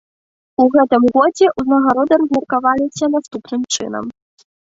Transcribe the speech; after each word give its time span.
У 0.61 0.65
гэтым 0.75 1.03
годзе 1.17 1.47
ўзнагароды 1.59 2.13
размеркаваліся 2.23 3.05
наступным 3.19 3.61
чынам. 3.77 4.05